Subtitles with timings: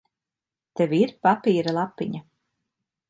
[0.79, 2.23] Tev ir papīra lapiņa?